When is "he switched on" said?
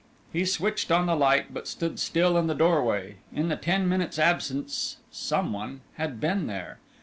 0.33-1.05